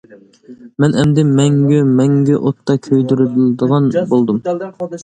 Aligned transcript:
مەن 0.83 0.95
ئەمدى 1.01 1.25
مەڭگۈ، 1.41 1.83
مەڭگۈ 2.01 2.39
ئوتتا 2.41 2.77
كۆيدۈرۈلىدىغان 2.89 3.95
بولدۇم!... 4.15 4.45